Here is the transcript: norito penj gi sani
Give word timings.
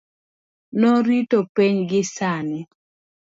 norito 0.79 1.37
penj 1.55 1.79
gi 1.89 2.01
sani 2.15 2.59